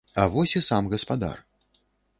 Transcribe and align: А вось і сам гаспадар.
А 0.21 0.23
вось 0.35 0.55
і 0.61 0.63
сам 0.69 0.89
гаспадар. 0.95 1.37